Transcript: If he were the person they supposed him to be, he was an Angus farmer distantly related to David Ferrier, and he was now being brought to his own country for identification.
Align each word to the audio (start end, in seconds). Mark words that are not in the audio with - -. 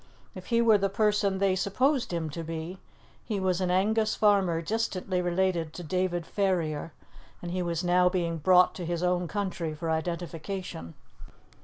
If 0.33 0.47
he 0.47 0.63
were 0.63 0.79
the 0.79 0.89
person 0.89 1.37
they 1.37 1.55
supposed 1.55 2.11
him 2.11 2.31
to 2.31 2.43
be, 2.43 2.79
he 3.23 3.39
was 3.39 3.61
an 3.61 3.69
Angus 3.69 4.15
farmer 4.15 4.59
distantly 4.59 5.21
related 5.21 5.73
to 5.73 5.83
David 5.83 6.25
Ferrier, 6.25 6.91
and 7.39 7.51
he 7.51 7.61
was 7.61 7.83
now 7.83 8.09
being 8.09 8.39
brought 8.39 8.73
to 8.73 8.85
his 8.87 9.03
own 9.03 9.27
country 9.27 9.75
for 9.75 9.91
identification. 9.91 10.95